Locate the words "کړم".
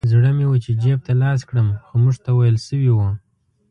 1.49-1.67